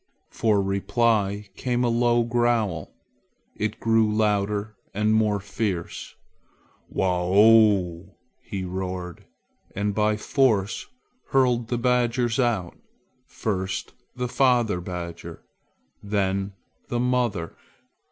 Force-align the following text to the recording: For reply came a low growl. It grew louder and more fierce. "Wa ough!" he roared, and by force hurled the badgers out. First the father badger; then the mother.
For 0.31 0.63
reply 0.63 1.49
came 1.55 1.83
a 1.83 1.87
low 1.87 2.23
growl. 2.23 2.91
It 3.55 3.79
grew 3.79 4.11
louder 4.11 4.75
and 4.95 5.13
more 5.13 5.39
fierce. 5.39 6.15
"Wa 6.89 7.23
ough!" 7.29 8.05
he 8.41 8.65
roared, 8.65 9.25
and 9.75 9.93
by 9.93 10.17
force 10.17 10.87
hurled 11.27 11.67
the 11.67 11.77
badgers 11.77 12.39
out. 12.39 12.79
First 13.27 13.93
the 14.15 14.27
father 14.27 14.81
badger; 14.81 15.43
then 16.01 16.53
the 16.87 16.99
mother. 16.99 17.55